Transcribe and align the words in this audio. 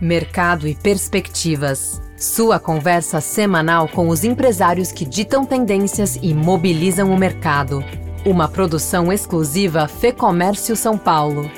Mercado 0.00 0.66
e 0.66 0.74
Perspectivas. 0.74 2.00
Sua 2.16 2.58
conversa 2.58 3.20
semanal 3.20 3.88
com 3.88 4.08
os 4.08 4.24
empresários 4.24 4.90
que 4.92 5.04
ditam 5.04 5.44
tendências 5.44 6.18
e 6.22 6.34
mobilizam 6.34 7.12
o 7.12 7.18
mercado. 7.18 7.84
Uma 8.24 8.48
produção 8.48 9.12
exclusiva 9.12 9.88
Fê 9.88 10.12
Comércio 10.12 10.76
São 10.76 10.96
Paulo. 10.96 11.50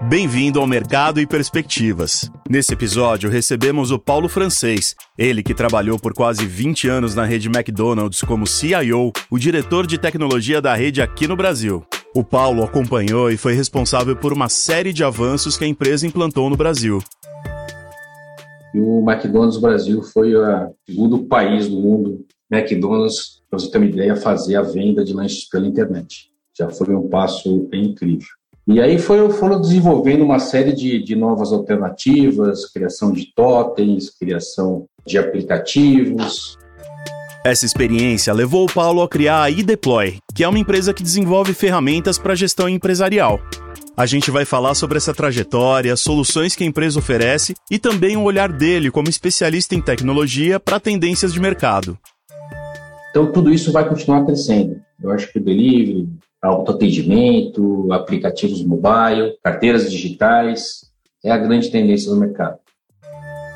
Bem-vindo 0.00 0.58
ao 0.58 0.66
Mercado 0.66 1.20
e 1.20 1.26
Perspectivas. 1.26 2.28
Nesse 2.48 2.72
episódio, 2.72 3.30
recebemos 3.30 3.92
o 3.92 3.98
Paulo 3.98 4.28
Francês, 4.28 4.96
ele 5.16 5.44
que 5.44 5.54
trabalhou 5.54 5.96
por 5.96 6.12
quase 6.12 6.44
20 6.44 6.88
anos 6.88 7.14
na 7.14 7.24
rede 7.24 7.48
McDonald's 7.48 8.20
como 8.22 8.46
CIO, 8.46 9.12
o 9.30 9.38
diretor 9.38 9.86
de 9.86 9.98
tecnologia 9.98 10.60
da 10.60 10.74
rede 10.74 11.00
aqui 11.00 11.28
no 11.28 11.36
Brasil. 11.36 11.86
O 12.14 12.22
Paulo 12.22 12.62
acompanhou 12.62 13.30
e 13.30 13.38
foi 13.38 13.54
responsável 13.54 14.14
por 14.14 14.34
uma 14.34 14.46
série 14.46 14.92
de 14.92 15.02
avanços 15.02 15.56
que 15.56 15.64
a 15.64 15.68
empresa 15.68 16.06
implantou 16.06 16.50
no 16.50 16.56
Brasil. 16.58 16.98
O 18.74 19.02
McDonald's 19.10 19.58
Brasil 19.58 20.02
foi 20.02 20.36
o 20.36 20.74
segundo 20.86 21.24
país 21.24 21.68
do 21.68 21.76
mundo, 21.80 22.26
McDonald's, 22.50 23.42
para 23.48 23.58
você 23.58 23.70
ter 23.70 23.78
uma 23.78 23.86
ideia, 23.86 24.14
fazer 24.14 24.56
a 24.56 24.62
venda 24.62 25.02
de 25.02 25.14
lanches 25.14 25.48
pela 25.48 25.66
internet. 25.66 26.30
Já 26.58 26.68
foi 26.68 26.94
um 26.94 27.08
passo 27.08 27.68
incrível. 27.72 28.28
E 28.66 28.78
aí 28.78 28.98
foi, 28.98 29.30
foram 29.30 29.58
desenvolvendo 29.58 30.22
uma 30.22 30.38
série 30.38 30.74
de, 30.74 31.02
de 31.02 31.16
novas 31.16 31.50
alternativas, 31.50 32.70
criação 32.70 33.10
de 33.10 33.32
totens, 33.34 34.10
criação 34.10 34.84
de 35.06 35.16
aplicativos, 35.16 36.58
essa 37.44 37.66
experiência 37.66 38.32
levou 38.32 38.64
o 38.64 38.72
Paulo 38.72 39.02
a 39.02 39.08
criar 39.08 39.42
a 39.42 39.50
eDeploy, 39.50 40.18
que 40.32 40.44
é 40.44 40.48
uma 40.48 40.58
empresa 40.58 40.94
que 40.94 41.02
desenvolve 41.02 41.52
ferramentas 41.52 42.16
para 42.16 42.36
gestão 42.36 42.68
empresarial. 42.68 43.40
A 43.96 44.06
gente 44.06 44.30
vai 44.30 44.44
falar 44.44 44.74
sobre 44.74 44.96
essa 44.96 45.12
trajetória, 45.12 45.96
soluções 45.96 46.54
que 46.54 46.62
a 46.62 46.66
empresa 46.66 47.00
oferece 47.00 47.54
e 47.70 47.78
também 47.78 48.16
o 48.16 48.22
olhar 48.22 48.50
dele 48.50 48.90
como 48.90 49.08
especialista 49.08 49.74
em 49.74 49.82
tecnologia 49.82 50.60
para 50.60 50.78
tendências 50.78 51.32
de 51.32 51.40
mercado. 51.40 51.98
Então, 53.10 53.30
tudo 53.30 53.52
isso 53.52 53.72
vai 53.72 53.86
continuar 53.86 54.24
crescendo. 54.24 54.80
Eu 55.02 55.10
acho 55.10 55.30
que 55.30 55.38
o 55.38 55.44
delivery, 55.44 56.08
autoatendimento, 56.40 57.92
aplicativos 57.92 58.64
mobile, 58.64 59.36
carteiras 59.42 59.90
digitais, 59.90 60.86
é 61.24 61.30
a 61.30 61.36
grande 61.36 61.70
tendência 61.70 62.10
do 62.10 62.16
mercado. 62.16 62.58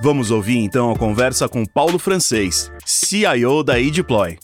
Vamos 0.01 0.31
ouvir 0.31 0.59
então 0.59 0.91
a 0.91 0.99
conversa 0.99 1.49
com 1.49 1.65
Paulo 1.65 1.99
Francês, 1.99 2.71
CIO 2.85 3.63
da 3.63 3.81
eDeploy. 3.81 4.39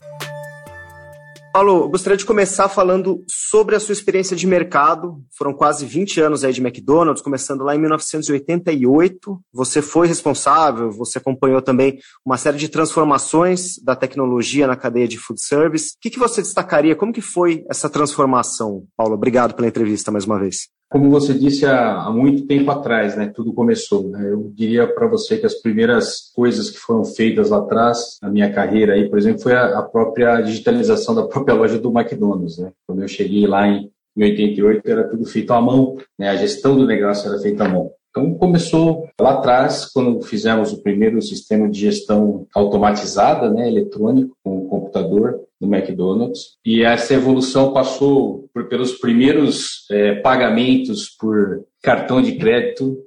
Paulo, 1.52 1.90
gostaria 1.90 2.16
de 2.16 2.24
começar 2.24 2.70
falando 2.70 3.22
sobre 3.28 3.76
a 3.76 3.80
sua 3.80 3.92
experiência 3.92 4.34
de 4.34 4.46
mercado. 4.46 5.22
Foram 5.36 5.52
quase 5.52 5.84
20 5.84 6.18
anos 6.22 6.42
aí 6.42 6.52
de 6.54 6.62
McDonald's, 6.62 7.22
começando 7.22 7.62
lá 7.62 7.76
em 7.76 7.78
1988. 7.78 9.38
Você 9.52 9.82
foi 9.82 10.06
responsável, 10.06 10.90
você 10.90 11.18
acompanhou 11.18 11.60
também 11.60 11.98
uma 12.24 12.38
série 12.38 12.56
de 12.56 12.70
transformações 12.70 13.76
da 13.84 13.94
tecnologia 13.94 14.66
na 14.66 14.76
cadeia 14.76 15.06
de 15.06 15.18
food 15.18 15.42
service. 15.42 15.90
O 15.90 16.00
que, 16.00 16.08
que 16.08 16.18
você 16.18 16.40
destacaria? 16.40 16.96
Como 16.96 17.12
que 17.12 17.20
foi 17.20 17.62
essa 17.68 17.90
transformação, 17.90 18.84
Paulo? 18.96 19.12
Obrigado 19.12 19.52
pela 19.54 19.68
entrevista 19.68 20.10
mais 20.10 20.24
uma 20.24 20.38
vez 20.38 20.70
como 20.92 21.08
você 21.08 21.32
disse 21.32 21.64
há, 21.64 22.02
há, 22.02 22.10
muito 22.10 22.46
tempo 22.46 22.70
atrás, 22.70 23.16
né, 23.16 23.32
tudo 23.34 23.54
começou. 23.54 24.10
Né? 24.10 24.30
Eu 24.30 24.52
diria 24.54 24.86
para 24.86 25.06
você 25.06 25.38
que 25.38 25.46
as 25.46 25.54
primeiras 25.54 26.30
coisas 26.34 26.70
que 26.70 26.76
foram 26.78 27.02
feitas 27.02 27.48
lá 27.48 27.58
atrás, 27.58 28.18
na 28.20 28.28
minha 28.28 28.52
carreira 28.52 28.92
aí, 28.92 29.08
por 29.08 29.18
exemplo, 29.18 29.40
foi 29.40 29.54
a, 29.54 29.78
a 29.78 29.82
própria 29.82 30.42
digitalização 30.42 31.14
da 31.14 31.24
própria 31.26 31.54
loja 31.54 31.78
do 31.78 31.90
McDonald's. 31.90 32.58
Né? 32.58 32.70
Quando 32.86 33.00
eu 33.00 33.08
cheguei 33.08 33.46
lá 33.46 33.66
em, 33.66 33.90
em 34.14 34.22
88, 34.22 34.82
era 34.86 35.08
tudo 35.08 35.24
feito 35.24 35.52
à 35.54 35.60
mão, 35.62 35.96
né? 36.18 36.28
a 36.28 36.36
gestão 36.36 36.76
do 36.76 36.86
negócio 36.86 37.26
era 37.28 37.40
feita 37.40 37.64
à 37.64 37.68
mão. 37.68 37.90
Então 38.12 38.34
começou 38.34 39.08
lá 39.18 39.32
atrás, 39.32 39.86
quando 39.86 40.20
fizemos 40.20 40.70
o 40.70 40.82
primeiro 40.82 41.20
sistema 41.22 41.66
de 41.68 41.80
gestão 41.80 42.46
automatizada, 42.54 43.50
né, 43.50 43.66
eletrônico, 43.66 44.36
com 44.44 44.58
o 44.58 44.68
computador 44.68 45.40
no 45.58 45.74
McDonald's. 45.74 46.58
E 46.62 46.82
essa 46.82 47.14
evolução 47.14 47.72
passou 47.72 48.50
por, 48.52 48.68
pelos 48.68 48.92
primeiros 48.92 49.86
é, 49.90 50.16
pagamentos 50.16 51.08
por 51.08 51.64
cartão 51.82 52.20
de 52.20 52.36
crédito, 52.36 52.98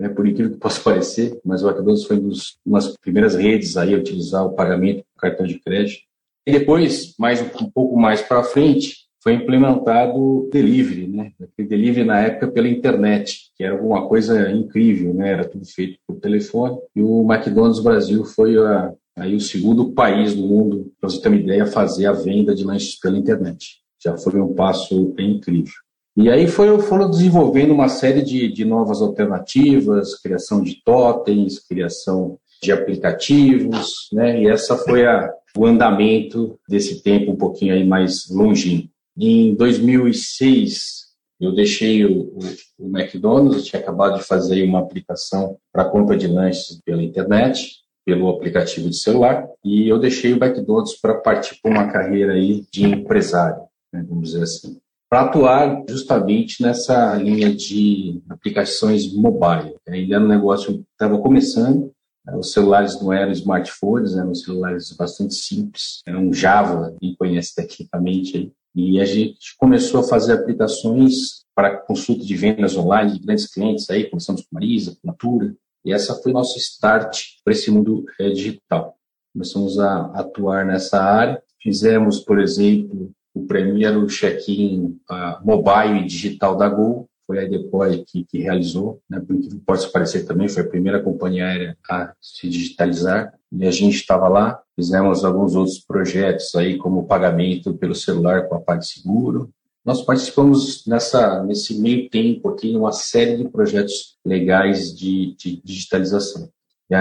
né, 0.00 0.08
por 0.08 0.26
incrível 0.26 0.52
que 0.52 0.58
possa 0.58 0.80
parecer, 0.80 1.38
mas 1.44 1.62
o 1.62 1.68
McDonald's 1.68 2.04
foi 2.04 2.18
uma 2.64 2.78
das 2.78 2.96
primeiras 2.96 3.34
redes 3.34 3.76
aí 3.76 3.94
a 3.94 3.98
utilizar 3.98 4.46
o 4.46 4.54
pagamento 4.54 5.04
por 5.14 5.20
cartão 5.20 5.46
de 5.46 5.60
crédito. 5.60 6.00
E 6.46 6.52
depois, 6.52 7.14
mais 7.18 7.40
um, 7.42 7.64
um 7.64 7.70
pouco 7.70 7.98
mais 7.98 8.22
para 8.22 8.42
frente, 8.42 9.03
foi 9.24 9.32
implementado 9.32 10.50
delivery, 10.52 11.08
né? 11.08 11.32
Delivery 11.58 12.04
na 12.04 12.20
época 12.20 12.48
pela 12.48 12.68
internet, 12.68 13.50
que 13.56 13.64
era 13.64 13.74
alguma 13.74 14.06
coisa 14.06 14.50
incrível, 14.52 15.14
né? 15.14 15.30
Era 15.30 15.48
tudo 15.48 15.64
feito 15.64 15.98
por 16.06 16.20
telefone. 16.20 16.76
E 16.94 17.00
o 17.00 17.22
McDonald's 17.22 17.82
Brasil 17.82 18.22
foi 18.26 18.58
a, 18.58 18.92
aí 19.16 19.34
o 19.34 19.40
segundo 19.40 19.92
país 19.92 20.34
do 20.34 20.42
mundo, 20.42 20.92
para 21.00 21.08
você 21.08 21.22
ter 21.22 21.28
uma 21.28 21.38
ideia, 21.38 21.64
fazer 21.64 22.04
a 22.04 22.12
venda 22.12 22.54
de 22.54 22.64
lanches 22.64 22.98
pela 23.00 23.16
internet. 23.16 23.78
Já 24.04 24.14
foi 24.18 24.38
um 24.38 24.52
passo 24.52 25.14
incrível. 25.18 25.72
E 26.14 26.28
aí 26.28 26.46
foram, 26.46 26.78
foram 26.78 27.08
desenvolvendo 27.08 27.72
uma 27.72 27.88
série 27.88 28.20
de, 28.20 28.52
de 28.52 28.64
novas 28.64 29.00
alternativas, 29.00 30.20
criação 30.20 30.62
de 30.62 30.82
totens, 30.84 31.58
criação 31.58 32.38
de 32.62 32.70
aplicativos, 32.70 34.08
né? 34.12 34.42
E 34.42 34.48
essa 34.48 34.76
foi 34.76 35.06
a, 35.06 35.32
o 35.56 35.64
andamento 35.64 36.58
desse 36.68 37.02
tempo 37.02 37.32
um 37.32 37.36
pouquinho 37.36 37.72
aí 37.72 37.84
mais 37.84 38.28
longínquo. 38.30 38.93
Em 39.16 39.54
2006, 39.54 41.04
eu 41.40 41.54
deixei 41.54 42.04
o, 42.04 42.36
o, 42.36 42.40
o 42.78 42.98
McDonald's, 42.98 43.58
eu 43.58 43.62
tinha 43.62 43.80
acabado 43.80 44.18
de 44.18 44.24
fazer 44.24 44.62
uma 44.64 44.80
aplicação 44.80 45.56
para 45.72 45.84
compra 45.84 46.16
de 46.16 46.26
lanches 46.26 46.80
pela 46.84 47.02
internet, 47.02 47.84
pelo 48.04 48.28
aplicativo 48.28 48.88
de 48.90 48.96
celular, 48.96 49.46
e 49.64 49.88
eu 49.88 49.98
deixei 49.98 50.32
o 50.32 50.42
McDonald's 50.42 51.00
para 51.00 51.14
partir 51.14 51.58
para 51.62 51.70
uma 51.70 51.90
carreira 51.90 52.34
aí 52.34 52.64
de 52.70 52.84
empresário, 52.84 53.62
né, 53.92 54.04
vamos 54.06 54.30
dizer 54.30 54.42
assim, 54.42 54.78
para 55.08 55.22
atuar 55.22 55.84
justamente 55.88 56.62
nessa 56.62 57.14
linha 57.14 57.54
de 57.54 58.20
aplicações 58.28 59.12
mobile. 59.14 59.76
Ainda 59.88 60.16
era 60.16 60.24
um 60.24 60.28
negócio 60.28 60.74
que 60.74 60.84
estava 60.92 61.18
começando, 61.18 61.92
né, 62.26 62.36
os 62.36 62.52
celulares 62.52 63.00
não 63.00 63.12
eram 63.12 63.32
smartphones, 63.32 64.16
eram 64.16 64.34
celulares 64.34 64.92
bastante 64.92 65.34
simples, 65.34 66.00
eram 66.06 66.32
Java, 66.32 66.94
quem 67.00 67.14
conhece 67.14 67.54
tecnicamente 67.54 68.36
aí. 68.36 68.52
E 68.74 69.00
a 69.00 69.04
gente 69.04 69.56
começou 69.56 70.00
a 70.00 70.04
fazer 70.04 70.32
aplicações 70.32 71.44
para 71.54 71.76
consulta 71.76 72.24
de 72.24 72.36
vendas 72.36 72.76
online 72.76 73.12
de 73.12 73.20
grandes 73.20 73.52
clientes 73.52 73.88
aí, 73.88 74.10
começamos 74.10 74.42
com 74.42 74.48
Marisa, 74.52 74.96
com 75.00 75.06
Natura, 75.06 75.54
e 75.84 75.92
essa 75.92 76.14
foi 76.14 76.32
nosso 76.32 76.58
start 76.58 77.22
para 77.44 77.52
esse 77.52 77.70
mundo 77.70 78.04
é, 78.18 78.30
digital. 78.30 78.96
Começamos 79.32 79.78
a 79.78 80.06
atuar 80.14 80.64
nessa 80.64 81.00
área, 81.00 81.42
fizemos, 81.62 82.20
por 82.20 82.40
exemplo, 82.40 83.12
o 83.34 83.46
primeiro 83.46 84.06
check-in 84.06 84.98
uh, 85.10 85.44
mobile 85.44 86.00
e 86.00 86.06
digital 86.06 86.56
da 86.56 86.68
Gol, 86.68 87.08
foi 87.26 87.44
a 87.44 87.48
Deploy 87.48 88.04
que, 88.06 88.24
que 88.24 88.38
realizou, 88.38 89.00
né, 89.08 89.20
por 89.20 89.36
pode 89.66 89.90
parecer 89.90 90.24
também, 90.24 90.48
foi 90.48 90.62
a 90.62 90.68
primeira 90.68 91.02
companhia 91.02 91.46
aérea 91.46 91.78
a 91.88 92.12
se 92.20 92.48
digitalizar, 92.48 93.32
e 93.52 93.66
a 93.66 93.70
gente 93.70 93.94
estava 93.94 94.28
lá, 94.28 94.60
fizemos 94.74 95.24
alguns 95.24 95.54
outros 95.54 95.78
projetos 95.78 96.54
aí, 96.54 96.76
como 96.76 97.06
pagamento 97.06 97.74
pelo 97.74 97.94
celular 97.94 98.48
com 98.48 98.56
a 98.56 98.60
PagSeguro. 98.60 99.50
Nós 99.84 100.02
participamos 100.02 100.84
nessa, 100.86 101.42
nesse 101.44 101.78
meio 101.78 102.08
tempo 102.08 102.48
aqui, 102.48 102.74
uma 102.74 102.92
série 102.92 103.36
de 103.36 103.48
projetos 103.48 104.16
legais 104.24 104.96
de, 104.96 105.36
de 105.36 105.60
digitalização. 105.62 106.48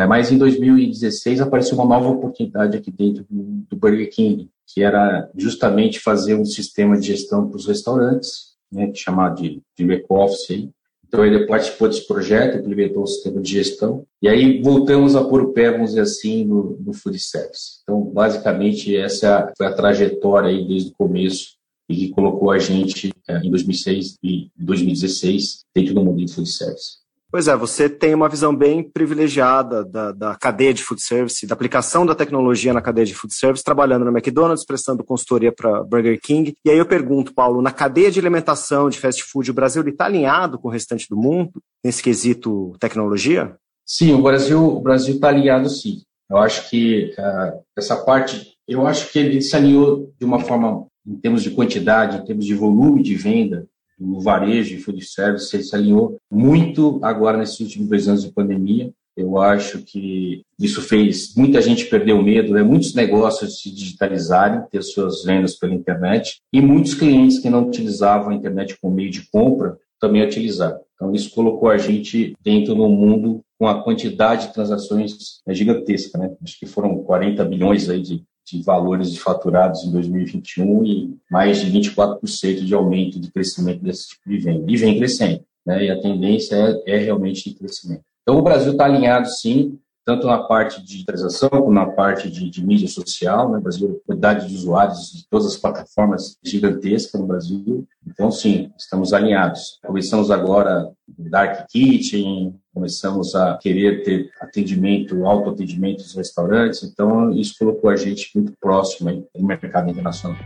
Mas 0.08 0.32
em 0.32 0.38
2016 0.38 1.42
apareceu 1.42 1.76
uma 1.78 1.86
nova 1.86 2.10
oportunidade 2.10 2.78
aqui 2.78 2.92
dentro 2.92 3.26
do 3.30 3.76
Burger 3.76 4.10
King, 4.10 4.50
que 4.66 4.82
era 4.82 5.30
justamente 5.36 6.00
fazer 6.00 6.36
um 6.36 6.46
sistema 6.46 6.98
de 6.98 7.08
gestão 7.08 7.48
para 7.48 7.58
os 7.58 7.68
restaurantes, 7.68 8.53
né, 8.74 8.90
é 8.90 8.96
chamado 8.96 9.42
de, 9.42 9.62
de 9.78 9.86
back-office. 9.86 10.70
Então, 11.08 11.24
ele 11.24 11.46
participou 11.46 11.88
desse 11.88 12.08
projeto, 12.08 12.58
implementou 12.58 13.04
o 13.04 13.08
sistema 13.08 13.40
de 13.40 13.52
gestão, 13.52 14.04
e 14.20 14.28
aí 14.28 14.62
voltamos 14.62 15.16
a 15.16 15.24
pôr 15.24 15.44
o 15.44 15.54
pé, 15.54 15.72
vamos 15.72 15.92
dizer 15.92 16.02
assim, 16.02 16.44
no, 16.44 16.76
no 16.80 16.92
food 16.92 17.20
service. 17.20 17.82
Então, 17.84 18.02
basicamente, 18.02 18.96
essa 18.98 19.52
foi 19.56 19.68
a 19.68 19.74
trajetória 19.74 20.50
aí 20.50 20.68
desde 20.68 20.90
o 20.90 20.94
começo 20.94 21.56
e 21.88 21.96
que 21.96 22.10
colocou 22.10 22.50
a 22.50 22.58
gente 22.58 23.14
é, 23.28 23.38
em 23.38 23.52
2006 23.52 24.18
e 24.24 24.50
2016 24.58 25.66
dentro 25.76 25.94
do 25.94 26.04
mundo 26.04 26.26
de 26.26 26.34
food 26.34 26.50
service. 26.50 27.03
Pois 27.34 27.48
é, 27.48 27.58
você 27.58 27.90
tem 27.90 28.14
uma 28.14 28.30
visão 28.30 28.56
bem 28.56 28.84
privilegiada 28.84 29.84
da, 29.84 30.12
da, 30.12 30.36
cadeia 30.36 30.72
de 30.72 30.84
food 30.84 31.02
service, 31.02 31.48
da 31.48 31.56
aplicação 31.56 32.06
da 32.06 32.14
tecnologia 32.14 32.72
na 32.72 32.80
cadeia 32.80 33.08
de 33.08 33.16
food 33.16 33.34
service, 33.34 33.64
trabalhando 33.64 34.06
no 34.06 34.12
McDonald's, 34.12 34.64
prestando 34.64 35.04
consultoria 35.04 35.52
para 35.52 35.84
Burger 35.84 36.22
King. 36.22 36.54
E 36.64 36.70
aí 36.70 36.78
eu 36.78 36.86
pergunto, 36.86 37.34
Paulo, 37.34 37.60
na 37.60 37.72
cadeia 37.72 38.12
de 38.12 38.20
alimentação 38.20 38.88
de 38.88 39.00
fast 39.00 39.24
food, 39.24 39.50
o 39.50 39.54
Brasil 39.54 39.82
está 39.82 40.06
alinhado 40.06 40.60
com 40.60 40.68
o 40.68 40.72
restante 40.72 41.10
do 41.10 41.18
mundo 41.18 41.54
nesse 41.84 42.04
quesito 42.04 42.76
tecnologia? 42.80 43.56
Sim, 43.84 44.14
o 44.14 44.22
Brasil 44.22 44.64
o 44.64 44.80
Brasil 44.80 45.16
está 45.16 45.30
alinhado, 45.30 45.68
sim. 45.72 46.04
Eu 46.30 46.38
acho 46.38 46.70
que 46.70 47.16
uh, 47.18 47.64
essa 47.76 47.96
parte, 47.96 48.54
eu 48.68 48.86
acho 48.86 49.12
que 49.12 49.18
ele 49.18 49.42
se 49.42 49.56
alinhou 49.56 50.14
de 50.20 50.24
uma 50.24 50.40
forma, 50.40 50.86
em 51.04 51.16
termos 51.16 51.42
de 51.42 51.50
quantidade, 51.50 52.18
em 52.18 52.26
termos 52.26 52.46
de 52.46 52.54
volume 52.54 53.02
de 53.02 53.16
venda, 53.16 53.66
o 54.04 54.20
varejo 54.20 54.76
e 54.76 54.80
food 54.80 55.04
service 55.06 55.64
se 55.64 55.76
alinhou 55.76 56.18
muito 56.32 57.00
agora 57.02 57.38
nesses 57.38 57.60
últimos 57.60 57.90
dois 57.90 58.08
anos 58.08 58.24
de 58.24 58.32
pandemia. 58.32 58.92
Eu 59.16 59.38
acho 59.38 59.84
que 59.84 60.42
isso 60.60 60.82
fez 60.82 61.36
muita 61.36 61.62
gente 61.62 61.86
perder 61.86 62.14
o 62.14 62.24
medo, 62.24 62.54
né? 62.54 62.64
muitos 62.64 62.96
negócios 62.96 63.62
se 63.62 63.72
digitalizarem, 63.72 64.64
ter 64.72 64.82
suas 64.82 65.24
vendas 65.24 65.56
pela 65.56 65.74
internet, 65.74 66.42
e 66.52 66.60
muitos 66.60 66.96
clientes 66.96 67.38
que 67.38 67.50
não 67.50 67.68
utilizavam 67.68 68.32
a 68.32 68.36
internet 68.36 68.76
como 68.82 68.96
meio 68.96 69.12
de 69.12 69.30
compra 69.30 69.78
também 70.00 70.24
utilizaram. 70.24 70.80
Então, 70.96 71.14
isso 71.14 71.32
colocou 71.32 71.70
a 71.70 71.78
gente 71.78 72.34
dentro 72.44 72.74
de 72.74 72.82
um 72.82 72.90
mundo 72.90 73.42
com 73.60 73.68
a 73.68 73.84
quantidade 73.84 74.48
de 74.48 74.54
transações 74.54 75.42
né, 75.46 75.54
gigantesca. 75.54 76.18
Né? 76.18 76.32
Acho 76.44 76.60
que 76.60 76.66
foram 76.66 77.04
40 77.04 77.46
bilhões 77.46 77.90
aí 77.90 78.02
de, 78.02 78.24
de 78.46 78.62
valores 78.62 79.12
de 79.12 79.20
faturados 79.20 79.84
em 79.84 79.92
2021 79.92 80.86
e 80.86 81.18
mais 81.30 81.62
de 81.62 81.72
24% 81.72 82.64
de 82.64 82.74
aumento 82.74 83.20
de 83.20 83.32
crescimento 83.32 83.82
desse 83.82 84.10
tipo 84.10 84.30
de 84.30 84.38
venda. 84.38 84.72
E 84.72 84.78
vem 84.78 84.98
crescendo, 84.98 85.44
né? 85.66 85.86
e 85.86 85.90
a 85.90 86.00
tendência 86.00 86.56
é, 86.56 86.96
é 86.96 86.98
realmente 86.98 87.50
de 87.50 87.56
crescimento. 87.56 88.04
Então, 88.22 88.38
o 88.38 88.42
Brasil 88.42 88.72
está 88.72 88.86
alinhado, 88.86 89.28
sim, 89.30 89.78
tanto 90.06 90.28
na 90.28 90.40
parte 90.40 90.82
de 90.82 90.88
digitalização 90.88 91.50
como 91.50 91.72
na 91.72 91.86
parte 91.86 92.30
de, 92.30 92.50
de 92.50 92.66
mídia 92.66 92.88
social. 92.88 93.52
Né? 93.52 93.58
O 93.58 93.62
Brasil, 93.62 94.02
quantidade 94.06 94.48
de 94.48 94.56
usuários 94.56 95.12
de 95.12 95.28
todas 95.28 95.48
as 95.48 95.58
plataformas 95.58 96.38
gigantesca 96.44 97.18
no 97.18 97.26
Brasil. 97.26 97.88
Então, 98.06 98.32
sim, 98.32 98.72
estamos 98.78 99.14
alinhados. 99.14 99.80
Começamos 99.86 100.30
agora 100.30 100.92
Dark 101.08 101.68
Kitchen, 101.70 102.56
começamos 102.74 103.36
a 103.36 103.58
querer 103.58 104.04
ter 104.04 104.30
atendimento, 104.42 105.26
autoatendimento 105.26 106.04
dos 106.04 106.16
restaurantes. 106.16 106.84
Então, 106.84 107.32
isso 107.32 107.56
colocou 107.58 107.90
a 107.90 107.96
gente 107.96 108.32
muito 108.36 108.54
próximo 108.60 109.26
no 109.36 109.48
mercado 109.48 109.90
internacional. 109.90 110.38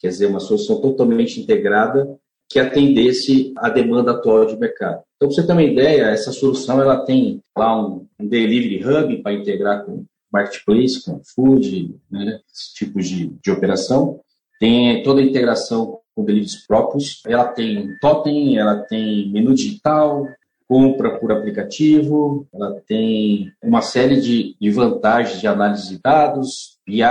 quer 0.00 0.08
dizer, 0.08 0.26
uma 0.26 0.40
solução 0.40 0.80
totalmente 0.80 1.38
integrada 1.38 2.18
que 2.48 2.58
atendesse 2.58 3.52
à 3.56 3.68
demanda 3.68 4.12
atual 4.12 4.46
de 4.46 4.56
mercado. 4.56 5.02
Então, 5.16 5.28
para 5.28 5.34
você 5.34 5.46
ter 5.46 5.52
uma 5.52 5.62
ideia, 5.62 6.04
essa 6.04 6.32
solução 6.32 6.80
ela 6.80 7.04
tem 7.04 7.40
lá 7.56 7.78
um, 7.78 8.06
um 8.18 8.26
delivery 8.26 8.82
hub 8.84 9.22
para 9.22 9.34
integrar 9.34 9.84
com 9.84 10.04
marketplace, 10.34 11.02
com 11.04 11.20
food, 11.24 11.96
né, 12.10 12.40
esse 12.52 12.74
tipo 12.74 13.00
de, 13.00 13.28
de 13.42 13.50
operação. 13.50 14.20
Tem 14.60 15.02
toda 15.02 15.20
a 15.20 15.24
integração 15.24 16.00
com 16.14 16.24
deliveries 16.24 16.66
próprios. 16.66 17.22
Ela 17.26 17.46
tem 17.46 17.96
totem, 18.00 18.58
ela 18.58 18.76
tem 18.82 19.30
menu 19.32 19.54
digital, 19.54 20.26
compra 20.68 21.18
por 21.18 21.32
aplicativo, 21.32 22.46
ela 22.52 22.80
tem 22.86 23.52
uma 23.62 23.82
série 23.82 24.20
de, 24.20 24.56
de 24.60 24.70
vantagens 24.70 25.40
de 25.40 25.46
análise 25.46 25.88
de 25.88 26.00
dados, 26.02 26.78
BI. 26.86 27.02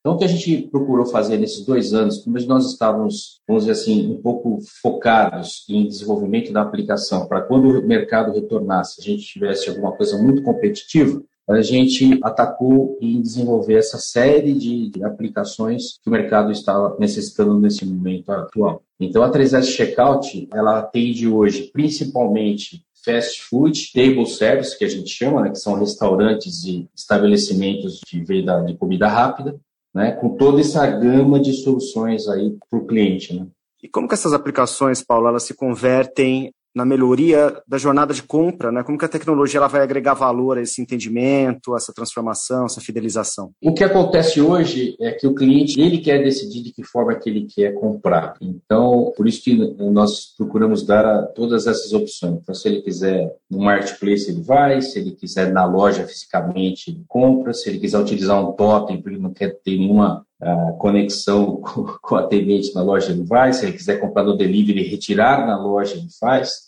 Então, 0.00 0.16
o 0.16 0.18
que 0.18 0.24
a 0.24 0.28
gente 0.28 0.68
procurou 0.68 1.06
fazer 1.06 1.38
nesses 1.38 1.64
dois 1.64 1.94
anos, 1.94 2.18
como 2.18 2.38
nós 2.46 2.70
estávamos, 2.70 3.40
vamos 3.48 3.64
dizer 3.64 3.72
assim, 3.72 4.12
um 4.12 4.20
pouco 4.20 4.58
focados 4.82 5.64
em 5.66 5.86
desenvolvimento 5.86 6.52
da 6.52 6.60
aplicação, 6.60 7.26
para 7.26 7.40
quando 7.40 7.70
o 7.70 7.86
mercado 7.86 8.32
retornasse, 8.32 9.00
a 9.00 9.02
gente 9.04 9.24
tivesse 9.24 9.70
alguma 9.70 9.92
coisa 9.92 10.18
muito 10.18 10.42
competitiva, 10.42 11.22
a 11.48 11.60
gente 11.60 12.18
atacou 12.22 12.98
em 13.00 13.20
desenvolver 13.20 13.74
essa 13.74 13.98
série 13.98 14.54
de, 14.54 15.04
aplicações 15.04 15.98
que 16.02 16.08
o 16.08 16.12
mercado 16.12 16.50
está 16.50 16.94
necessitando 16.98 17.58
nesse 17.58 17.84
momento 17.84 18.30
atual. 18.30 18.82
Então, 18.98 19.22
a 19.22 19.30
3S 19.30 19.64
Checkout, 19.64 20.48
ela 20.52 20.78
atende 20.78 21.28
hoje 21.28 21.70
principalmente 21.72 22.84
fast 23.04 23.42
food, 23.42 23.92
table 23.92 24.26
service, 24.26 24.78
que 24.78 24.84
a 24.84 24.88
gente 24.88 25.10
chama, 25.10 25.42
né, 25.42 25.50
que 25.50 25.58
são 25.58 25.74
restaurantes 25.74 26.64
e 26.64 26.88
estabelecimentos 26.96 28.00
de 28.06 28.24
venda 28.24 28.62
de 28.62 28.74
comida 28.76 29.06
rápida, 29.06 29.60
né, 29.94 30.12
com 30.12 30.30
toda 30.30 30.60
essa 30.60 30.86
gama 30.86 31.38
de 31.38 31.52
soluções 31.52 32.26
aí 32.28 32.56
para 32.70 32.78
o 32.78 32.86
cliente. 32.86 33.34
Né. 33.34 33.46
E 33.82 33.88
como 33.88 34.08
que 34.08 34.14
essas 34.14 34.32
aplicações, 34.32 35.02
Paulo, 35.02 35.28
elas 35.28 35.42
se 35.42 35.52
convertem 35.52 36.50
na 36.74 36.84
melhoria 36.84 37.56
da 37.66 37.78
jornada 37.78 38.12
de 38.12 38.22
compra, 38.22 38.72
né? 38.72 38.82
Como 38.82 38.98
que 38.98 39.04
a 39.04 39.08
tecnologia 39.08 39.58
ela 39.58 39.68
vai 39.68 39.82
agregar 39.82 40.14
valor 40.14 40.58
a 40.58 40.62
esse 40.62 40.82
entendimento, 40.82 41.74
a 41.74 41.76
essa 41.76 41.92
transformação, 41.92 42.66
essa 42.66 42.80
fidelização? 42.80 43.50
O 43.62 43.72
que 43.72 43.84
acontece 43.84 44.40
hoje 44.40 44.96
é 45.00 45.12
que 45.12 45.26
o 45.26 45.34
cliente 45.34 45.80
ele 45.80 45.98
quer 45.98 46.22
decidir 46.22 46.62
de 46.62 46.72
que 46.72 46.82
forma 46.82 47.14
que 47.14 47.30
ele 47.30 47.46
quer 47.46 47.74
comprar. 47.74 48.34
Então, 48.40 49.12
por 49.16 49.28
isso 49.28 49.42
que 49.42 49.54
nós 49.78 50.34
procuramos 50.36 50.84
dar 50.84 51.26
todas 51.28 51.66
essas 51.66 51.92
opções. 51.92 52.38
Então, 52.42 52.54
se 52.54 52.68
ele 52.68 52.82
quiser 52.82 53.32
no 53.50 53.58
marketplace 53.58 54.30
ele 54.30 54.42
vai, 54.42 54.80
se 54.80 54.98
ele 54.98 55.12
quiser 55.12 55.52
na 55.52 55.64
loja 55.64 56.06
fisicamente 56.06 56.90
ele 56.90 57.04
compra, 57.06 57.52
se 57.52 57.68
ele 57.68 57.78
quiser 57.78 57.98
utilizar 57.98 58.40
um 58.42 58.52
totem 58.52 59.00
porque 59.00 59.18
não 59.18 59.32
quer 59.32 59.58
ter 59.62 59.78
nenhuma 59.78 60.24
uh, 60.42 60.76
conexão 60.78 61.56
com, 61.62 61.84
com 62.00 62.14
o 62.14 62.18
atendente 62.18 62.74
na 62.74 62.82
loja 62.82 63.12
ele 63.12 63.24
vai, 63.24 63.52
se 63.52 63.64
ele 63.64 63.76
quiser 63.76 64.00
comprar 64.00 64.24
no 64.24 64.36
delivery 64.36 64.80
e 64.80 64.88
retirar 64.88 65.46
na 65.46 65.58
loja 65.58 65.94
ele 65.94 66.08
faz. 66.18 66.63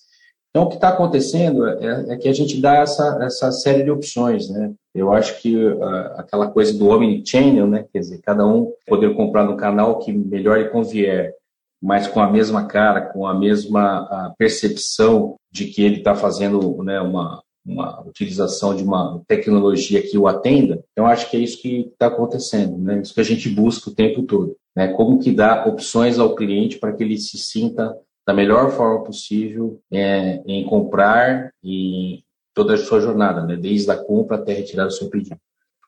Então, 0.56 0.64
o 0.64 0.68
que 0.70 0.76
está 0.76 0.88
acontecendo 0.88 1.66
é, 1.66 2.14
é, 2.14 2.16
que 2.16 2.30
a 2.30 2.32
gente 2.32 2.58
dá 2.62 2.76
essa, 2.76 3.18
essa 3.20 3.52
série 3.52 3.82
de 3.82 3.90
opções, 3.90 4.48
né? 4.48 4.72
Eu 4.94 5.12
acho 5.12 5.38
que 5.42 5.54
uh, 5.54 5.84
aquela 6.16 6.50
coisa 6.50 6.72
do 6.78 6.88
omnichannel, 6.88 7.66
né? 7.66 7.84
Quer 7.92 7.98
dizer, 7.98 8.22
cada 8.22 8.46
um 8.46 8.72
poder 8.86 9.14
comprar 9.14 9.44
no 9.44 9.58
canal 9.58 9.98
que 9.98 10.10
melhor 10.10 10.58
lhe 10.58 10.70
convier, 10.70 11.34
mas 11.78 12.08
com 12.08 12.20
a 12.20 12.32
mesma 12.32 12.64
cara, 12.64 13.02
com 13.02 13.26
a 13.26 13.38
mesma 13.38 14.32
percepção 14.38 15.34
de 15.52 15.66
que 15.66 15.84
ele 15.84 15.98
está 15.98 16.14
fazendo 16.14 16.82
né, 16.82 17.02
uma, 17.02 17.42
uma 17.62 18.00
utilização 18.08 18.74
de 18.74 18.82
uma 18.82 19.20
tecnologia 19.28 20.00
que 20.00 20.16
o 20.16 20.26
atenda, 20.26 20.82
então 20.92 21.06
acho 21.06 21.30
que 21.30 21.36
é 21.36 21.40
isso 21.40 21.60
que 21.60 21.90
está 21.92 22.06
acontecendo, 22.06 22.78
né? 22.78 23.02
Isso 23.02 23.12
que 23.12 23.20
a 23.20 23.24
gente 23.24 23.50
busca 23.50 23.90
o 23.90 23.94
tempo 23.94 24.22
todo, 24.22 24.56
né? 24.74 24.88
Como 24.88 25.18
que 25.18 25.32
dá 25.32 25.66
opções 25.66 26.18
ao 26.18 26.34
cliente 26.34 26.78
para 26.78 26.94
que 26.94 27.04
ele 27.04 27.18
se 27.18 27.36
sinta 27.36 27.94
da 28.26 28.34
melhor 28.34 28.72
forma 28.72 29.04
possível 29.04 29.80
é, 29.92 30.42
em 30.44 30.64
comprar 30.66 31.50
e 31.62 32.24
toda 32.52 32.74
a 32.74 32.78
sua 32.78 33.00
jornada, 33.00 33.42
né? 33.44 33.56
desde 33.56 33.90
a 33.90 33.96
compra 33.96 34.36
até 34.36 34.52
retirar 34.52 34.86
o 34.86 34.90
seu 34.90 35.08
pedido. 35.08 35.36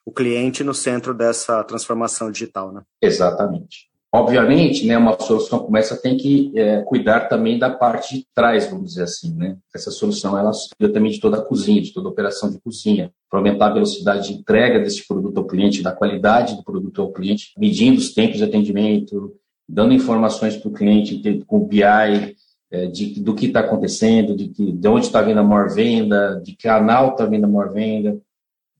O 0.05 0.11
cliente 0.11 0.63
no 0.63 0.73
centro 0.73 1.13
dessa 1.13 1.63
transformação 1.63 2.31
digital, 2.31 2.71
né? 2.71 2.81
Exatamente. 3.01 3.89
Obviamente, 4.11 4.87
né, 4.87 4.97
uma 4.97 5.19
solução 5.19 5.59
como 5.59 5.77
essa 5.77 5.95
tem 5.95 6.17
que 6.17 6.51
é, 6.55 6.81
cuidar 6.81 7.27
também 7.27 7.59
da 7.59 7.69
parte 7.69 8.17
de 8.17 8.25
trás, 8.33 8.65
vamos 8.67 8.87
dizer 8.89 9.03
assim, 9.03 9.35
né? 9.35 9.55
Essa 9.73 9.91
solução 9.91 10.35
ela 10.35 10.51
cuida 10.79 10.91
também 10.91 11.11
de 11.11 11.19
toda 11.19 11.37
a 11.37 11.41
cozinha, 11.41 11.79
de 11.79 11.93
toda 11.93 12.07
a 12.07 12.11
operação 12.11 12.49
de 12.49 12.59
cozinha, 12.59 13.11
para 13.29 13.39
aumentar 13.39 13.67
a 13.67 13.73
velocidade 13.73 14.29
de 14.29 14.33
entrega 14.33 14.79
desse 14.79 15.07
produto 15.07 15.37
ao 15.37 15.45
cliente, 15.45 15.83
da 15.83 15.91
qualidade 15.91 16.55
do 16.55 16.63
produto 16.63 17.03
ao 17.03 17.11
cliente, 17.11 17.53
medindo 17.55 17.99
os 17.99 18.11
tempos 18.11 18.37
de 18.37 18.43
atendimento, 18.43 19.35
dando 19.69 19.93
informações 19.93 20.57
para 20.57 20.69
o 20.69 20.73
cliente 20.73 21.21
com 21.45 21.65
BI, 21.65 22.35
de, 22.91 23.19
do 23.19 23.33
que 23.33 23.47
está 23.47 23.61
acontecendo, 23.61 24.35
de, 24.35 24.49
que, 24.49 24.71
de 24.71 24.87
onde 24.87 25.05
está 25.05 25.21
vindo 25.21 25.39
a 25.39 25.43
maior 25.43 25.69
venda, 25.69 26.41
de 26.43 26.51
que 26.51 26.63
canal 26.63 27.11
está 27.11 27.25
vindo 27.25 27.45
a 27.45 27.47
maior 27.47 27.71
venda. 27.71 28.19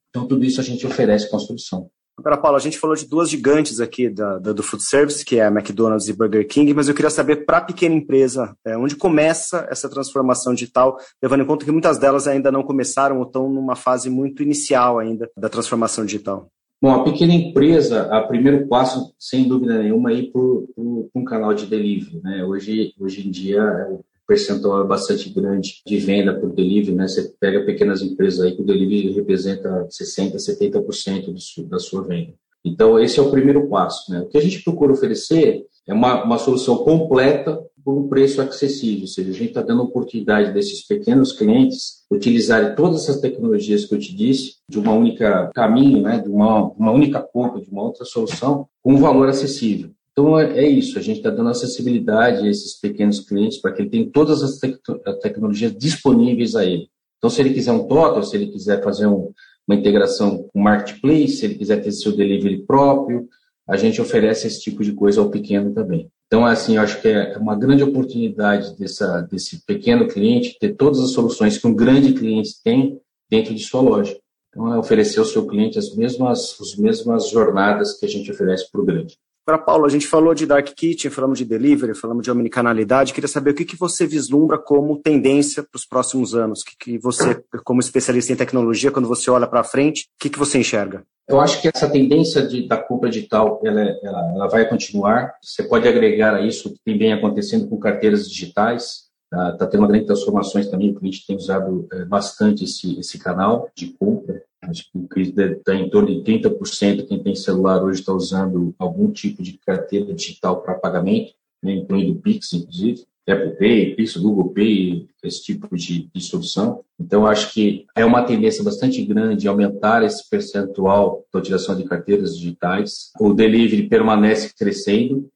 Então, 0.10 0.28
tudo 0.28 0.44
isso 0.44 0.60
a 0.60 0.64
gente 0.64 0.86
oferece 0.86 1.30
com 1.30 1.38
a 1.38 1.40
solução. 1.40 1.90
Agora, 2.20 2.38
Paulo, 2.38 2.58
a 2.58 2.60
gente 2.60 2.78
falou 2.78 2.98
de 2.98 3.08
duas 3.08 3.30
gigantes 3.30 3.80
aqui 3.80 4.10
da, 4.10 4.38
da, 4.40 4.52
do 4.52 4.62
food 4.62 4.84
service, 4.84 5.24
que 5.24 5.40
é 5.40 5.46
a 5.46 5.48
McDonald's 5.48 6.10
e 6.10 6.14
Burger 6.14 6.46
King, 6.46 6.74
mas 6.74 6.90
eu 6.90 6.94
queria 6.94 7.10
saber 7.10 7.46
para 7.46 7.60
a 7.60 7.62
pequena 7.62 7.96
empresa, 7.96 8.54
é, 8.66 8.78
onde 8.78 8.98
começa 8.98 9.66
essa 9.72 9.90
transformação 9.90 10.54
digital, 10.54 10.98
levando 11.24 11.44
em 11.44 11.46
conta 11.46 11.64
que 11.64 11.72
muitas 11.72 11.98
delas 11.98 12.28
ainda 12.28 12.52
não 12.52 12.62
começaram 12.62 13.20
ou 13.20 13.24
estão 13.24 13.48
numa 13.48 13.76
fase 13.76 14.10
muito 14.10 14.44
inicial 14.44 15.00
ainda 15.00 15.32
da 15.38 15.48
transformação 15.48 16.06
digital. 16.06 16.50
Bom, 16.82 16.92
a 16.92 17.04
pequena 17.04 17.34
empresa, 17.34 18.08
o 18.08 18.28
primeiro 18.30 18.66
passo, 18.68 19.14
sem 19.20 19.46
dúvida 19.46 19.78
nenhuma, 19.78 20.12
é 20.12 20.16
ir 20.16 20.32
para 20.32 20.42
um 20.42 21.26
canal 21.26 21.54
de 21.54 21.66
delivery. 21.66 22.22
Né? 22.24 22.46
Hoje, 22.46 22.94
hoje 22.98 23.28
em 23.28 23.30
dia, 23.30 23.62
o 23.92 24.02
percentual 24.26 24.82
é 24.82 24.88
bastante 24.88 25.30
grande 25.30 25.82
de 25.86 25.98
venda 25.98 26.34
por 26.34 26.54
delivery. 26.54 26.96
Né? 26.96 27.06
Você 27.06 27.34
pega 27.38 27.66
pequenas 27.66 28.02
empresas 28.02 28.40
aí 28.40 28.56
que 28.56 28.62
o 28.62 28.66
delivery 28.66 29.12
representa 29.12 29.88
60%, 29.90 30.36
70% 30.36 31.26
do, 31.26 31.68
da 31.68 31.80
sua 31.80 32.02
venda. 32.04 32.34
Então, 32.64 32.98
esse 32.98 33.20
é 33.20 33.22
o 33.22 33.32
primeiro 33.32 33.68
passo. 33.68 34.10
Né? 34.10 34.22
O 34.22 34.28
que 34.28 34.38
a 34.38 34.42
gente 34.42 34.64
procura 34.64 34.94
oferecer 34.94 35.66
é 35.86 35.94
uma, 35.94 36.24
uma 36.24 36.38
solução 36.38 36.78
completa 36.78 37.62
por 37.84 37.98
um 37.98 38.08
preço 38.08 38.42
acessível, 38.42 39.02
ou 39.02 39.08
seja, 39.08 39.30
a 39.30 39.34
gente 39.34 39.50
está 39.50 39.62
dando 39.62 39.84
oportunidade 39.84 40.54
desses 40.54 40.86
pequenos 40.86 41.32
clientes 41.32 42.04
utilizarem 42.12 42.76
todas 42.76 43.04
essas 43.04 43.22
tecnologias 43.22 43.86
que 43.86 43.96
eu 43.96 44.00
te 44.00 44.16
disse 44.16 44.56
de 44.70 44.80
uma 44.80 44.94
única 44.94 45.50
caminho, 45.54 46.02
né, 46.02 46.20
de 46.20 46.30
uma, 46.30 46.70
uma 46.74 46.92
única 46.92 47.22
compra, 47.22 47.62
de 47.62 47.70
uma 47.70 47.84
outra 47.84 48.06
solução, 48.06 48.68
com 48.82 48.94
um 48.94 49.00
valor 49.00 49.30
acessível. 49.30 49.92
Então 50.12 50.38
é, 50.38 50.60
é 50.60 50.68
isso, 50.68 51.00
a 51.00 51.02
gente 51.02 51.18
está 51.18 51.30
dando 51.30 51.50
acessibilidade 51.50 52.46
a 52.46 52.50
esses 52.50 52.80
pequenos 52.80 53.20
clientes 53.22 53.60
para 53.60 53.72
que 53.72 53.82
ele 53.82 53.90
tenha 53.90 54.10
todas 54.12 54.44
as 54.44 54.58
tec 54.58 54.78
tecnologias 55.22 55.76
disponíveis 55.76 56.56
a 56.56 56.66
ele. 56.66 56.90
Então, 57.20 57.30
se 57.30 57.42
ele 57.42 57.54
quiser 57.54 57.74
um 57.74 57.86
total, 57.86 58.24
se 58.24 58.36
ele 58.36 58.48
quiser 58.48 58.82
fazer 58.82 59.06
um, 59.06 59.32
uma 59.68 59.76
integração 59.76 60.50
com 60.52 60.60
marketplace, 60.60 61.38
se 61.38 61.46
ele 61.46 61.56
quiser 61.56 61.82
ter 61.82 61.92
seu 61.92 62.16
delivery 62.16 62.66
próprio, 62.66 63.28
a 63.68 63.78
gente 63.78 64.02
oferece 64.02 64.48
esse 64.48 64.62
tipo 64.62 64.84
de 64.84 64.94
coisa 64.94 65.22
ao 65.22 65.30
pequeno 65.30 65.74
também. 65.74 66.10
Então, 66.30 66.46
assim, 66.46 66.76
eu 66.76 66.84
acho 66.84 67.02
que 67.02 67.08
é 67.08 67.36
uma 67.40 67.56
grande 67.56 67.84
oportunidade 67.84 68.78
dessa, 68.78 69.22
desse 69.22 69.66
pequeno 69.66 70.08
cliente 70.08 70.56
ter 70.60 70.76
todas 70.76 71.00
as 71.00 71.12
soluções 71.12 71.58
que 71.58 71.66
um 71.66 71.74
grande 71.74 72.14
cliente 72.14 72.62
tem 72.64 73.02
dentro 73.28 73.52
de 73.52 73.64
sua 73.64 73.82
loja. 73.82 74.16
Então, 74.50 74.72
é 74.72 74.78
oferecer 74.78 75.18
ao 75.18 75.26
seu 75.26 75.48
cliente 75.48 75.80
as 75.80 75.96
mesmas, 75.96 76.56
as 76.62 76.76
mesmas 76.76 77.30
jornadas 77.30 78.00
que 78.00 78.06
a 78.06 78.10
gente 78.10 78.30
oferece 78.32 78.72
para 78.72 78.80
o 78.80 78.86
grande. 78.86 79.18
Agora, 79.50 79.64
Paulo, 79.64 79.86
a 79.88 79.90
gente 79.90 80.06
falou 80.06 80.36
de 80.36 80.46
Dark 80.46 80.68
Kitchen, 80.76 81.10
falamos 81.10 81.40
de 81.40 81.44
delivery, 81.44 81.96
falamos 81.96 82.24
de 82.24 82.30
omnicanalidade. 82.30 83.16
Queria 83.16 83.28
saber 83.28 83.50
o 83.50 83.56
que, 83.56 83.66
que 83.66 83.76
você 83.76 84.06
vislumbra 84.06 84.60
como 84.60 85.02
tendência 85.02 85.64
para 85.64 85.76
os 85.76 85.88
próximos 85.88 86.36
anos. 86.36 86.62
O 86.62 86.66
que, 86.66 86.76
que 86.78 87.00
você, 87.00 87.44
como 87.66 87.80
especialista 87.80 88.32
em 88.32 88.36
tecnologia, 88.36 88.92
quando 88.92 89.08
você 89.08 89.32
olha 89.32 89.48
para 89.48 89.64
frente, 89.64 90.04
o 90.04 90.22
que, 90.22 90.30
que 90.30 90.38
você 90.38 90.60
enxerga? 90.60 91.04
Eu 91.28 91.42
acho 91.42 91.60
que 91.60 91.68
essa 91.68 91.90
tendência 91.90 92.46
de, 92.46 92.68
da 92.68 92.78
compra 92.78 93.10
digital 93.10 93.60
ela, 93.64 93.82
ela, 93.82 94.34
ela 94.36 94.48
vai 94.48 94.70
continuar. 94.70 95.34
Você 95.42 95.64
pode 95.64 95.88
agregar 95.88 96.36
a 96.36 96.42
isso 96.42 96.70
o 96.70 96.74
que 96.74 96.80
tem 96.86 96.96
bem 96.96 97.12
acontecendo 97.12 97.68
com 97.68 97.80
carteiras 97.80 98.30
digitais. 98.30 99.10
Está 99.34 99.58
tá 99.58 99.66
tendo 99.66 99.82
uma 99.82 99.88
grande 99.88 100.06
transformações 100.06 100.68
também, 100.68 100.92
o 100.92 100.96
cliente 100.96 101.26
tem 101.26 101.36
usado 101.36 101.88
é, 101.92 102.06
bastante 102.06 102.66
esse, 102.66 103.00
esse 103.00 103.18
canal 103.18 103.68
de 103.76 103.88
compra. 103.98 104.44
Acho 104.62 104.86
que 105.14 105.22
está 105.22 105.74
em 105.74 105.90
torno 105.90 106.08
de 106.08 106.22
30% 106.22 107.08
quem 107.08 107.24
tem 107.24 107.36
celular 107.36 107.84
hoje 107.84 108.02
está 108.02 108.14
usando 108.14 108.74
algum 108.78 109.12
tipo 109.12 109.42
de 109.42 109.54
carteira 109.58 110.14
digital 110.14 110.62
para 110.62 110.76
pagamento, 110.76 111.34
né, 111.64 111.74
incluindo 111.74 112.20
Pix, 112.20 112.54
inclusive, 112.54 113.06
Apple 113.28 113.56
Pay, 113.58 113.96
Pix, 113.96 114.18
Google 114.18 114.50
Pay, 114.50 115.08
esse 115.24 115.44
tipo 115.44 115.76
de, 115.76 116.10
de 116.14 116.22
solução. 116.22 116.84
Então, 117.00 117.26
acho 117.26 117.54
que 117.54 117.86
é 117.96 118.04
uma 118.04 118.24
tendência 118.24 118.64
bastante 118.64 119.04
grande 119.06 119.48
aumentar 119.48 120.04
esse 120.04 120.28
percentual 120.30 121.24
da 121.32 121.40
utilização 121.40 121.76
de 121.76 121.84
carteiras 121.84 122.36
digitais. 122.36 123.12
O 123.20 123.34
delivery 123.34 123.88
permanece 123.88 124.54
crescendo, 124.54 125.30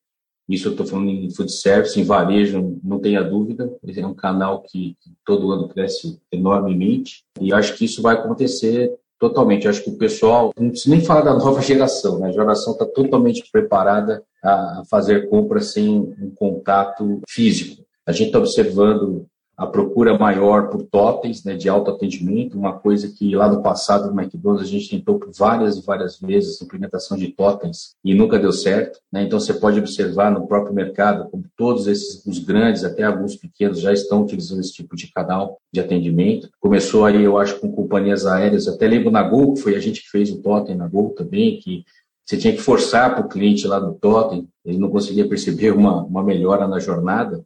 isso 0.47 0.67
eu 0.67 0.71
estou 0.71 0.85
falando 0.85 1.09
em 1.09 1.29
food 1.29 1.51
service, 1.51 1.99
em 1.99 2.03
varejo, 2.03 2.79
não 2.83 2.99
tenha 2.99 3.23
dúvida. 3.23 3.73
É 3.95 4.05
um 4.05 4.13
canal 4.13 4.61
que 4.61 4.97
todo 5.25 5.51
ano 5.51 5.69
cresce 5.69 6.19
enormemente. 6.31 7.23
E 7.39 7.53
acho 7.53 7.75
que 7.77 7.85
isso 7.85 8.01
vai 8.01 8.15
acontecer 8.15 8.93
totalmente. 9.19 9.67
Acho 9.67 9.83
que 9.83 9.89
o 9.89 9.97
pessoal, 9.97 10.53
não 10.57 10.69
preciso 10.69 10.89
nem 10.89 11.03
falar 11.03 11.21
da 11.21 11.33
nova 11.33 11.61
geração, 11.61 12.19
né? 12.19 12.29
a 12.29 12.31
geração 12.31 12.73
está 12.73 12.85
totalmente 12.85 13.43
preparada 13.51 14.23
a 14.43 14.83
fazer 14.89 15.29
compras 15.29 15.71
sem 15.71 15.89
um 15.97 16.31
contato 16.35 17.21
físico. 17.29 17.83
A 18.05 18.11
gente 18.11 18.27
está 18.27 18.39
observando 18.39 19.25
a 19.55 19.67
procura 19.67 20.17
maior 20.17 20.69
por 20.69 20.83
totens 20.83 21.43
né, 21.43 21.55
de 21.55 21.69
autoatendimento, 21.69 22.57
uma 22.57 22.73
coisa 22.73 23.07
que 23.07 23.35
lá 23.35 23.47
no 23.47 23.61
passado 23.61 24.11
no 24.11 24.19
McDonald's 24.19 24.67
a 24.67 24.69
gente 24.69 24.89
tentou 24.89 25.19
por 25.19 25.31
várias 25.31 25.77
e 25.77 25.81
várias 25.81 26.19
vezes 26.19 26.59
a 26.59 26.65
implementação 26.65 27.15
de 27.15 27.27
totens 27.27 27.95
e 28.03 28.15
nunca 28.15 28.39
deu 28.39 28.51
certo. 28.51 28.99
Né? 29.11 29.23
Então 29.23 29.39
você 29.39 29.53
pode 29.53 29.79
observar 29.79 30.31
no 30.31 30.47
próprio 30.47 30.73
mercado 30.73 31.29
como 31.29 31.43
todos 31.55 31.85
esses, 31.85 32.25
os 32.25 32.39
grandes, 32.39 32.83
até 32.83 33.03
alguns 33.03 33.35
pequenos, 33.35 33.79
já 33.79 33.93
estão 33.93 34.23
utilizando 34.23 34.59
esse 34.59 34.73
tipo 34.73 34.95
de 34.95 35.11
canal 35.11 35.59
de 35.71 35.79
atendimento. 35.79 36.49
Começou 36.59 37.05
aí, 37.05 37.23
eu 37.23 37.37
acho, 37.37 37.59
com 37.59 37.71
companhias 37.71 38.25
aéreas, 38.25 38.67
até 38.67 38.87
lembro 38.87 39.11
na 39.11 39.21
Gol, 39.21 39.53
que 39.53 39.61
foi 39.61 39.75
a 39.75 39.79
gente 39.79 40.01
que 40.01 40.09
fez 40.09 40.31
o 40.31 40.41
totem 40.41 40.75
na 40.75 40.87
Gol 40.87 41.11
também, 41.11 41.59
que 41.59 41.83
você 42.25 42.37
tinha 42.37 42.53
que 42.53 42.61
forçar 42.61 43.13
para 43.13 43.25
o 43.25 43.29
cliente 43.29 43.67
lá 43.67 43.79
no 43.79 43.93
totem, 43.93 44.47
ele 44.65 44.77
não 44.77 44.89
conseguia 44.89 45.27
perceber 45.27 45.71
uma, 45.71 46.03
uma 46.03 46.23
melhora 46.23 46.67
na 46.67 46.79
jornada 46.79 47.43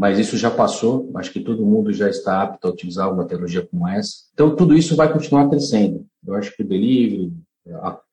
mas 0.00 0.18
isso 0.18 0.38
já 0.38 0.50
passou, 0.50 1.10
acho 1.14 1.30
que 1.30 1.40
todo 1.40 1.66
mundo 1.66 1.92
já 1.92 2.08
está 2.08 2.40
apto 2.40 2.66
a 2.66 2.70
utilizar 2.70 3.12
uma 3.12 3.26
tecnologia 3.26 3.68
como 3.70 3.86
essa. 3.86 4.14
Então, 4.32 4.56
tudo 4.56 4.74
isso 4.74 4.96
vai 4.96 5.12
continuar 5.12 5.50
crescendo. 5.50 6.06
Eu 6.26 6.34
acho 6.36 6.56
que 6.56 6.62
o 6.62 6.66
delivery, 6.66 7.30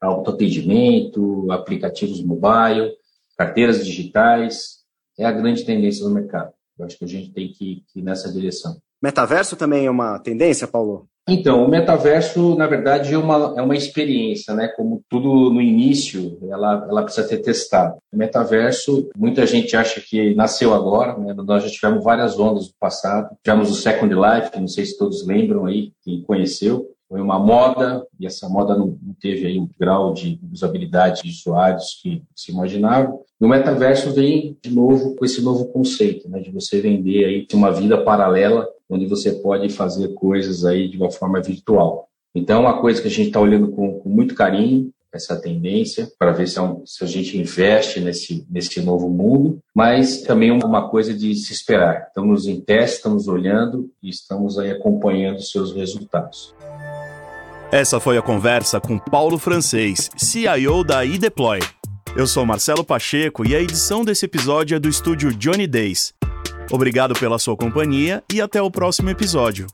autoatendimento, 0.01 1.49
aplicativos 1.49 2.21
mobile, 2.21 2.91
carteiras 3.37 3.85
digitais, 3.85 4.79
é 5.17 5.23
a 5.23 5.31
grande 5.31 5.63
tendência 5.63 6.03
do 6.03 6.11
mercado. 6.11 6.51
Eu 6.77 6.85
acho 6.85 6.97
que 6.97 7.05
a 7.05 7.07
gente 7.07 7.31
tem 7.31 7.47
que 7.47 7.85
ir 7.95 8.01
nessa 8.01 8.29
direção. 8.29 8.81
Metaverso 9.01 9.55
também 9.55 9.85
é 9.85 9.89
uma 9.89 10.19
tendência, 10.19 10.67
Paulo? 10.67 11.07
Então, 11.29 11.65
o 11.65 11.69
metaverso, 11.69 12.55
na 12.55 12.65
verdade, 12.67 13.13
é 13.13 13.17
uma, 13.17 13.53
é 13.57 13.61
uma 13.61 13.75
experiência, 13.75 14.53
né? 14.53 14.69
Como 14.69 15.03
tudo 15.09 15.49
no 15.49 15.61
início, 15.61 16.37
ela, 16.49 16.87
ela 16.89 17.03
precisa 17.03 17.27
ser 17.27 17.39
testada. 17.39 17.97
O 18.13 18.17
metaverso, 18.17 19.09
muita 19.17 19.45
gente 19.45 19.75
acha 19.75 19.99
que 19.99 20.33
nasceu 20.35 20.73
agora, 20.73 21.17
né? 21.17 21.33
Nós 21.33 21.63
já 21.63 21.69
tivemos 21.69 22.01
várias 22.01 22.39
ondas 22.39 22.67
no 22.67 22.73
passado. 22.79 23.35
Tivemos 23.43 23.69
o 23.69 23.75
Second 23.75 24.15
Life, 24.15 24.57
não 24.57 24.69
sei 24.69 24.85
se 24.85 24.97
todos 24.97 25.27
lembram 25.27 25.65
aí, 25.65 25.91
quem 26.01 26.21
conheceu. 26.21 26.87
Foi 27.09 27.21
uma 27.21 27.39
moda, 27.39 28.05
e 28.19 28.25
essa 28.25 28.47
moda 28.47 28.75
não, 28.75 28.97
não 29.01 29.15
teve 29.19 29.47
aí 29.47 29.59
um 29.59 29.69
grau 29.79 30.13
de 30.13 30.39
usabilidade 30.51 31.23
de 31.23 31.29
usuários 31.29 31.99
que 32.01 32.21
se 32.33 32.51
imaginava. 32.51 33.17
E 33.39 33.45
o 33.45 33.49
metaverso 33.49 34.11
vem 34.11 34.57
de 34.61 34.73
novo 34.73 35.15
com 35.15 35.25
esse 35.25 35.41
novo 35.41 35.65
conceito, 35.73 36.29
né? 36.29 36.39
De 36.39 36.51
você 36.51 36.79
vender 36.79 37.25
aí 37.25 37.47
uma 37.53 37.71
vida 37.71 37.97
paralela 38.01 38.67
onde 38.89 39.05
você 39.05 39.31
pode 39.31 39.69
fazer 39.69 40.13
coisas 40.13 40.65
aí 40.65 40.87
de 40.87 40.97
uma 40.97 41.11
forma 41.11 41.41
virtual. 41.41 42.07
Então, 42.33 42.57
é 42.57 42.67
uma 42.67 42.79
coisa 42.79 43.01
que 43.01 43.07
a 43.07 43.11
gente 43.11 43.27
está 43.27 43.39
olhando 43.39 43.69
com, 43.69 43.99
com, 43.99 44.09
muito 44.09 44.35
carinho, 44.35 44.91
essa 45.11 45.35
tendência, 45.35 46.07
para 46.19 46.31
ver 46.31 46.47
se, 46.47 46.59
é 46.59 46.61
um, 46.61 46.85
se, 46.85 47.03
a 47.03 47.07
gente 47.07 47.37
investe 47.37 47.99
nesse, 47.99 48.45
nesse 48.49 48.81
novo 48.81 49.09
mundo, 49.09 49.59
mas 49.73 50.21
também 50.21 50.51
uma 50.51 50.89
coisa 50.89 51.13
de 51.13 51.33
se 51.33 51.53
esperar. 51.53 52.05
Estamos 52.07 52.45
em 52.45 52.61
teste, 52.61 52.97
estamos 52.97 53.27
olhando 53.27 53.89
e 54.03 54.09
estamos 54.09 54.59
aí 54.59 54.69
acompanhando 54.69 55.37
os 55.37 55.49
seus 55.49 55.73
resultados. 55.73 56.53
Essa 57.71 57.99
foi 57.99 58.17
a 58.17 58.21
conversa 58.21 58.79
com 58.79 58.99
Paulo 58.99 59.37
Francês, 59.37 60.09
CIO 60.15 60.83
da 60.83 61.03
iDeploy. 61.03 61.59
Eu 62.15 62.25
sou 62.25 62.45
Marcelo 62.45 62.83
Pacheco 62.83 63.45
e 63.45 63.55
a 63.55 63.61
edição 63.61 64.05
desse 64.05 64.25
episódio 64.25 64.75
é 64.75 64.79
do 64.79 64.87
estúdio 64.87 65.33
Johnny 65.33 65.67
Days. 65.67 66.16
Obrigado 66.71 67.13
pela 67.13 67.39
sua 67.39 67.55
companhia 67.55 68.23
e 68.31 68.41
até 68.41 68.61
o 68.61 68.69
próximo 68.69 69.09
episódio. 69.09 69.67